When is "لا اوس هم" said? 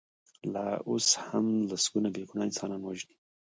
0.53-1.47